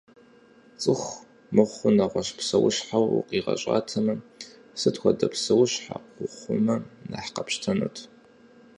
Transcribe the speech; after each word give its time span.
Цӏыху 0.81 1.13
мыхъуу 1.55 1.95
нэгъуэщӏ 1.97 2.31
псэущхьэу 2.37 3.05
укъигъэщӏатэмэ, 3.17 4.13
сыт 4.79 4.95
хуэдэ 4.99 5.27
псэущхьэ 5.33 5.95
ухъумэ 6.23 6.75
нэхъ 7.09 7.29
къэпщтэнут? 7.35 7.97